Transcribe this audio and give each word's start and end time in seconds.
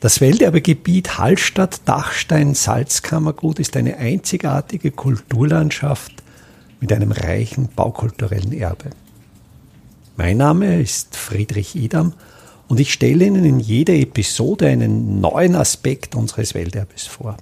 Das 0.00 0.20
Welterbegebiet 0.20 1.18
Hallstatt-Dachstein-Salzkammergut 1.18 3.58
ist 3.58 3.76
eine 3.76 3.96
einzigartige 3.96 4.92
Kulturlandschaft 4.92 6.12
mit 6.78 6.92
einem 6.92 7.10
reichen 7.10 7.68
baukulturellen 7.74 8.52
Erbe. 8.52 8.90
Mein 10.16 10.36
Name 10.36 10.80
ist 10.80 11.16
Friedrich 11.16 11.74
Idam 11.74 12.12
und 12.68 12.78
ich 12.78 12.92
stelle 12.92 13.24
Ihnen 13.24 13.44
in 13.44 13.58
jeder 13.58 13.94
Episode 13.94 14.68
einen 14.68 15.20
neuen 15.20 15.56
Aspekt 15.56 16.14
unseres 16.14 16.54
Welterbes 16.54 17.08
vor. 17.08 17.36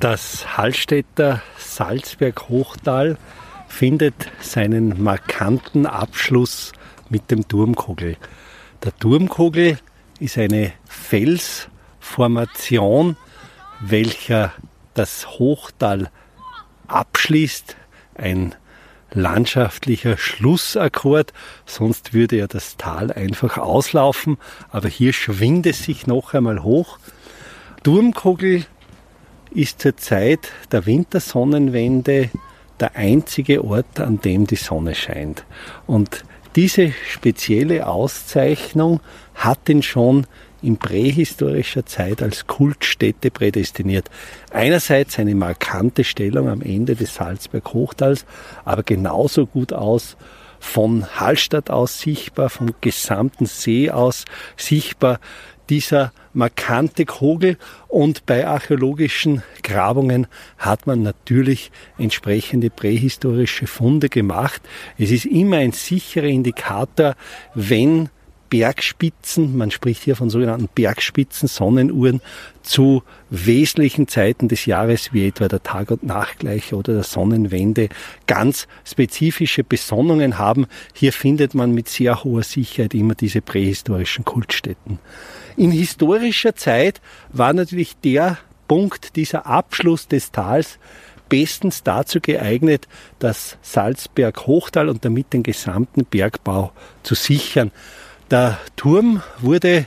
Das 0.00 0.56
Hallstätter 0.56 1.40
Salzberg-Hochtal 1.56 3.16
findet 3.68 4.14
seinen 4.40 5.00
markanten 5.00 5.86
Abschluss 5.86 6.72
mit 7.10 7.30
dem 7.30 7.46
Turmkogel. 7.46 8.16
Der 8.82 8.96
Turmkogel 8.96 9.78
ist 10.20 10.38
eine 10.38 10.72
Felsformation, 10.86 13.16
welcher 13.80 14.52
das 14.94 15.38
Hochtal 15.38 16.10
abschließt, 16.86 17.76
ein 18.14 18.54
landschaftlicher 19.12 20.16
Schlussakkord, 20.16 21.32
sonst 21.66 22.14
würde 22.14 22.36
ja 22.36 22.46
das 22.46 22.76
Tal 22.76 23.12
einfach 23.12 23.58
auslaufen, 23.58 24.38
aber 24.70 24.88
hier 24.88 25.12
schwingt 25.12 25.66
es 25.66 25.82
sich 25.84 26.06
noch 26.06 26.34
einmal 26.34 26.62
hoch. 26.62 26.98
Turmkogel 27.82 28.66
ist 29.52 29.80
zur 29.80 29.96
Zeit 29.96 30.52
der 30.70 30.86
Wintersonnenwende 30.86 32.30
der 32.78 32.94
einzige 32.96 33.64
Ort, 33.64 33.98
an 33.98 34.20
dem 34.20 34.46
die 34.46 34.56
Sonne 34.56 34.94
scheint. 34.94 35.44
Und 35.86 36.24
diese 36.56 36.92
spezielle 37.08 37.86
Auszeichnung 37.86 39.00
hat 39.34 39.68
ihn 39.68 39.82
schon 39.82 40.26
in 40.62 40.76
prähistorischer 40.76 41.86
Zeit 41.86 42.22
als 42.22 42.46
Kultstätte 42.46 43.30
prädestiniert. 43.30 44.10
Einerseits 44.50 45.18
eine 45.18 45.34
markante 45.34 46.04
Stellung 46.04 46.48
am 46.48 46.60
Ende 46.60 46.96
des 46.96 47.14
Salzberg-Hochtals, 47.14 48.26
aber 48.64 48.82
genauso 48.82 49.46
gut 49.46 49.72
aus 49.72 50.16
von 50.60 51.06
Hallstatt 51.18 51.70
aus 51.70 51.98
sichtbar, 51.98 52.50
vom 52.50 52.74
gesamten 52.80 53.46
See 53.46 53.90
aus 53.90 54.26
sichtbar 54.56 55.18
dieser 55.70 56.12
markante 56.32 57.06
Kogel 57.06 57.56
und 57.88 58.26
bei 58.26 58.46
archäologischen 58.46 59.42
Grabungen 59.62 60.26
hat 60.58 60.86
man 60.86 61.02
natürlich 61.02 61.70
entsprechende 61.96 62.70
prähistorische 62.70 63.66
Funde 63.66 64.08
gemacht. 64.08 64.62
Es 64.98 65.10
ist 65.10 65.24
immer 65.24 65.58
ein 65.58 65.72
sicherer 65.72 66.26
Indikator, 66.26 67.14
wenn 67.54 68.10
Bergspitzen, 68.50 69.56
man 69.56 69.70
spricht 69.70 70.02
hier 70.02 70.16
von 70.16 70.28
sogenannten 70.28 70.68
Bergspitzen, 70.74 71.48
Sonnenuhren, 71.48 72.20
zu 72.62 73.02
wesentlichen 73.30 74.08
Zeiten 74.08 74.48
des 74.48 74.66
Jahres, 74.66 75.12
wie 75.12 75.26
etwa 75.26 75.48
der 75.48 75.62
Tag- 75.62 75.90
und 75.90 76.02
Nachtgleiche 76.02 76.76
oder 76.76 76.92
der 76.92 77.04
Sonnenwende, 77.04 77.88
ganz 78.26 78.66
spezifische 78.84 79.64
Besonnungen 79.64 80.36
haben. 80.36 80.66
Hier 80.92 81.12
findet 81.12 81.54
man 81.54 81.72
mit 81.72 81.88
sehr 81.88 82.22
hoher 82.24 82.42
Sicherheit 82.42 82.92
immer 82.92 83.14
diese 83.14 83.40
prähistorischen 83.40 84.24
Kultstätten. 84.24 84.98
In 85.56 85.70
historischer 85.70 86.54
Zeit 86.54 87.00
war 87.32 87.52
natürlich 87.52 87.96
der 88.04 88.38
Punkt, 88.68 89.16
dieser 89.16 89.46
Abschluss 89.46 90.06
des 90.06 90.32
Tals, 90.32 90.78
bestens 91.28 91.82
dazu 91.82 92.20
geeignet, 92.20 92.88
das 93.18 93.56
Salzberg-Hochtal 93.62 94.88
und 94.88 95.04
damit 95.04 95.32
den 95.32 95.42
gesamten 95.42 96.04
Bergbau 96.04 96.72
zu 97.02 97.14
sichern. 97.14 97.70
Der 98.30 98.58
Turm 98.76 99.22
wurde 99.40 99.86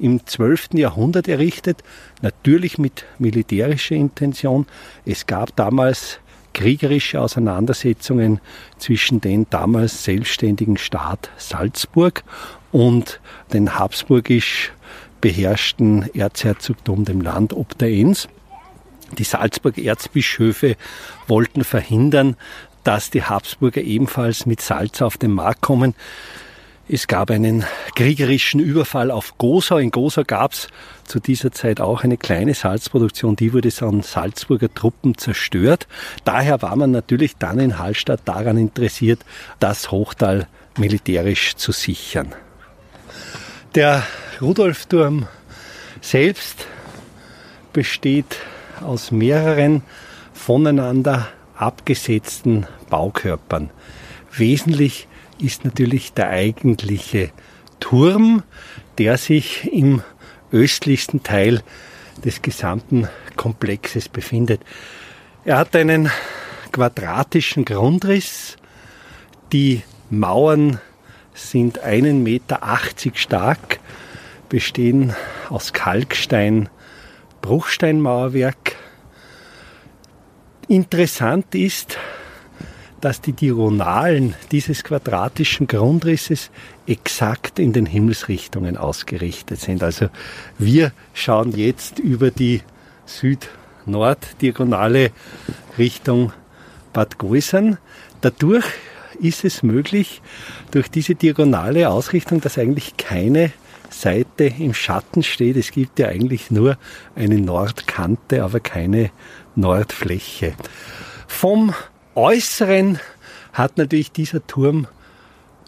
im 0.00 0.26
12. 0.26 0.70
Jahrhundert 0.72 1.28
errichtet, 1.28 1.84
natürlich 2.22 2.76
mit 2.76 3.04
militärischer 3.20 3.94
Intention. 3.94 4.66
Es 5.06 5.26
gab 5.26 5.54
damals 5.54 6.18
kriegerische 6.54 7.20
Auseinandersetzungen 7.20 8.40
zwischen 8.78 9.20
den 9.20 9.46
damals 9.48 10.02
selbstständigen 10.02 10.76
Staat 10.76 11.30
Salzburg 11.36 12.24
und 12.72 13.20
den 13.52 13.78
habsburgisch 13.78 14.72
beherrschten 15.20 16.12
Erzherzogtum, 16.16 17.04
dem 17.04 17.20
Land 17.20 17.52
ob 17.52 17.78
der 17.78 17.90
Enns. 17.90 18.28
Die 19.18 19.24
Salzburger 19.24 19.82
Erzbischöfe 19.82 20.74
wollten 21.28 21.62
verhindern, 21.62 22.36
dass 22.82 23.10
die 23.10 23.22
Habsburger 23.22 23.82
ebenfalls 23.82 24.46
mit 24.46 24.60
Salz 24.60 25.00
auf 25.00 25.16
den 25.16 25.30
Markt 25.30 25.60
kommen. 25.60 25.94
Es 26.86 27.06
gab 27.06 27.30
einen 27.30 27.64
kriegerischen 27.94 28.60
Überfall 28.60 29.10
auf 29.10 29.38
Gosau. 29.38 29.78
In 29.78 29.90
Gosau 29.90 30.22
gab 30.22 30.52
es 30.52 30.68
zu 31.04 31.18
dieser 31.18 31.50
Zeit 31.50 31.80
auch 31.80 32.04
eine 32.04 32.18
kleine 32.18 32.52
Salzproduktion, 32.52 33.36
die 33.36 33.54
wurde 33.54 33.70
von 33.70 34.02
Salzburger 34.02 34.72
Truppen 34.72 35.16
zerstört. 35.16 35.88
Daher 36.26 36.60
war 36.60 36.76
man 36.76 36.90
natürlich 36.90 37.36
dann 37.38 37.58
in 37.58 37.78
Hallstatt 37.78 38.20
daran 38.26 38.58
interessiert, 38.58 39.24
das 39.60 39.90
Hochtal 39.90 40.46
militärisch 40.76 41.56
zu 41.56 41.72
sichern. 41.72 42.34
Der 43.74 44.02
Rudolfturm 44.42 45.26
selbst 46.02 46.66
besteht 47.72 48.36
aus 48.82 49.10
mehreren 49.10 49.82
voneinander 50.34 51.28
abgesetzten 51.56 52.66
Baukörpern. 52.90 53.70
Wesentlich 54.36 55.08
ist 55.38 55.64
natürlich 55.64 56.12
der 56.12 56.28
eigentliche 56.28 57.30
Turm, 57.80 58.42
der 58.98 59.18
sich 59.18 59.70
im 59.72 60.02
östlichsten 60.52 61.22
Teil 61.22 61.62
des 62.24 62.42
gesamten 62.42 63.08
Komplexes 63.36 64.08
befindet. 64.08 64.60
Er 65.44 65.58
hat 65.58 65.74
einen 65.76 66.10
quadratischen 66.72 67.64
Grundriss. 67.64 68.56
Die 69.52 69.82
Mauern 70.10 70.80
sind 71.34 71.80
einen 71.80 72.22
Meter 72.22 72.62
achtzig 72.62 73.18
stark, 73.18 73.80
bestehen 74.48 75.14
aus 75.48 75.72
Kalkstein, 75.72 76.68
Bruchsteinmauerwerk. 77.42 78.76
Interessant 80.68 81.54
ist, 81.54 81.98
dass 83.04 83.20
die 83.20 83.34
Diagonalen 83.34 84.34
dieses 84.50 84.82
quadratischen 84.82 85.66
Grundrisses 85.66 86.50
exakt 86.86 87.58
in 87.58 87.74
den 87.74 87.84
Himmelsrichtungen 87.84 88.78
ausgerichtet 88.78 89.60
sind. 89.60 89.82
Also 89.82 90.08
wir 90.58 90.92
schauen 91.12 91.54
jetzt 91.54 91.98
über 91.98 92.30
die 92.30 92.62
Süd-Nord-Diagonale 93.04 95.10
Richtung 95.76 96.32
Bad 96.94 97.18
Goisern. 97.18 97.76
Dadurch 98.22 98.64
ist 99.20 99.44
es 99.44 99.62
möglich, 99.62 100.22
durch 100.70 100.90
diese 100.90 101.14
diagonale 101.14 101.90
Ausrichtung, 101.90 102.40
dass 102.40 102.56
eigentlich 102.56 102.96
keine 102.96 103.52
Seite 103.90 104.44
im 104.44 104.72
Schatten 104.72 105.22
steht. 105.22 105.58
Es 105.58 105.72
gibt 105.72 105.98
ja 105.98 106.08
eigentlich 106.08 106.50
nur 106.50 106.78
eine 107.14 107.38
Nordkante, 107.38 108.42
aber 108.42 108.60
keine 108.60 109.10
Nordfläche. 109.56 110.54
Vom 111.28 111.74
Äußeren 112.14 113.00
hat 113.52 113.76
natürlich 113.76 114.12
dieser 114.12 114.46
Turm 114.46 114.86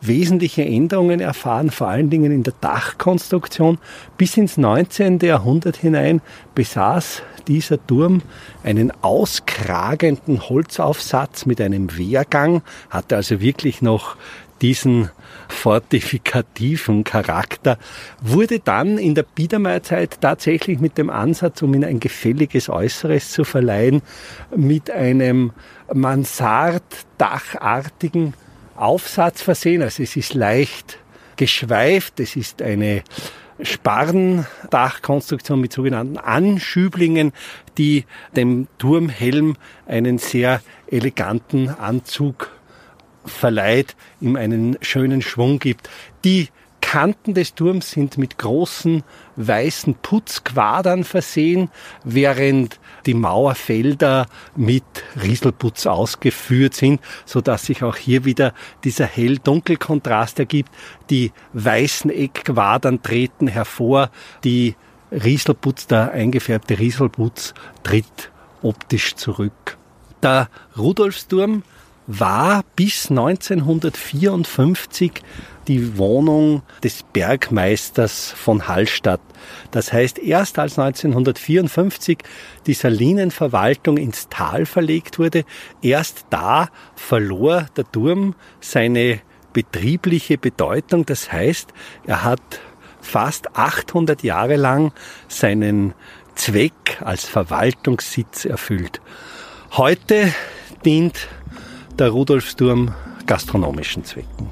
wesentliche 0.00 0.64
Änderungen 0.64 1.20
erfahren, 1.20 1.70
vor 1.70 1.88
allen 1.88 2.10
Dingen 2.10 2.32
in 2.32 2.42
der 2.42 2.54
Dachkonstruktion. 2.60 3.78
Bis 4.18 4.36
ins 4.36 4.56
19. 4.56 5.20
Jahrhundert 5.20 5.76
hinein 5.76 6.20
besaß 6.54 7.22
dieser 7.46 7.84
Turm 7.86 8.22
einen 8.64 8.92
auskragenden 9.02 10.48
Holzaufsatz 10.48 11.46
mit 11.46 11.60
einem 11.60 11.96
Wehrgang, 11.96 12.62
hatte 12.90 13.16
also 13.16 13.40
wirklich 13.40 13.80
noch 13.82 14.16
diesen 14.62 15.10
fortifikativen 15.48 17.04
Charakter, 17.04 17.76
wurde 18.20 18.60
dann 18.60 18.96
in 18.96 19.14
der 19.14 19.24
Biedermeierzeit 19.24 20.18
tatsächlich 20.20 20.78
mit 20.78 20.96
dem 20.98 21.10
Ansatz, 21.10 21.60
um 21.62 21.74
ihm 21.74 21.84
ein 21.84 22.00
gefälliges 22.00 22.70
Äußeres 22.70 23.32
zu 23.32 23.44
verleihen, 23.44 24.00
mit 24.56 24.90
einem 24.90 25.52
Mansarddachartigen 25.92 28.32
Aufsatz 28.76 29.42
versehen. 29.42 29.82
Also 29.82 30.02
es 30.02 30.16
ist 30.16 30.32
leicht 30.34 30.98
geschweift, 31.36 32.18
es 32.20 32.36
ist 32.36 32.62
eine 32.62 33.02
Sparrendachkonstruktion 33.60 35.60
mit 35.60 35.72
sogenannten 35.72 36.18
Anschüblingen, 36.18 37.32
die 37.78 38.04
dem 38.34 38.66
Turmhelm 38.78 39.56
einen 39.86 40.18
sehr 40.18 40.60
eleganten 40.88 41.68
Anzug 41.68 42.50
verleiht, 43.24 43.96
ihm 44.20 44.36
einen 44.36 44.76
schönen 44.80 45.22
Schwung 45.22 45.58
gibt. 45.58 45.88
Die 46.24 46.48
Kanten 46.80 47.32
des 47.32 47.54
Turms 47.54 47.92
sind 47.92 48.18
mit 48.18 48.36
großen 48.36 49.02
weißen 49.36 49.94
Putzquadern 49.94 51.04
versehen, 51.04 51.70
während 52.04 52.78
die 53.06 53.14
Mauerfelder 53.14 54.26
mit 54.56 54.84
Rieselputz 55.22 55.86
ausgeführt 55.86 56.74
sind, 56.74 57.00
so 57.24 57.40
dass 57.40 57.64
sich 57.64 57.82
auch 57.82 57.96
hier 57.96 58.26
wieder 58.26 58.52
dieser 58.84 59.06
hell-dunkel-Kontrast 59.06 60.38
ergibt. 60.38 60.70
Die 61.08 61.32
weißen 61.54 62.10
Eckquadern 62.10 63.02
treten 63.02 63.46
hervor, 63.46 64.10
die 64.44 64.74
Rieselputz, 65.10 65.86
der 65.86 66.12
eingefärbte 66.12 66.78
Rieselputz 66.78 67.54
tritt 67.84 68.30
optisch 68.60 69.14
zurück. 69.14 69.78
Der 70.22 70.48
Rudolfsturm 70.76 71.62
war 72.06 72.64
bis 72.76 73.10
1954 73.10 75.22
die 75.68 75.96
Wohnung 75.96 76.62
des 76.82 77.04
Bergmeisters 77.04 78.32
von 78.32 78.66
Hallstatt. 78.66 79.20
Das 79.70 79.92
heißt, 79.92 80.18
erst 80.18 80.58
als 80.58 80.78
1954 80.78 82.18
die 82.66 82.74
Salinenverwaltung 82.74 83.96
ins 83.96 84.28
Tal 84.28 84.66
verlegt 84.66 85.18
wurde, 85.18 85.44
erst 85.80 86.26
da 86.30 86.68
verlor 86.96 87.66
der 87.76 87.90
Turm 87.90 88.34
seine 88.60 89.20
betriebliche 89.52 90.38
Bedeutung. 90.38 91.06
Das 91.06 91.30
heißt, 91.30 91.72
er 92.06 92.24
hat 92.24 92.40
fast 93.00 93.56
800 93.56 94.22
Jahre 94.22 94.56
lang 94.56 94.92
seinen 95.28 95.94
Zweck 96.34 96.98
als 97.00 97.24
Verwaltungssitz 97.24 98.44
erfüllt. 98.44 99.00
Heute 99.72 100.32
dient 100.84 101.28
der 101.98 102.10
Rudolfsturm 102.10 102.94
gastronomischen 103.26 104.04
Zwecken. 104.04 104.48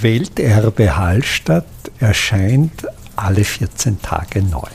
Welterbe 0.00 0.96
Hallstatt 0.96 1.66
erscheint 1.98 2.86
alle 3.16 3.44
14 3.44 4.00
Tage 4.00 4.42
neu. 4.42 4.68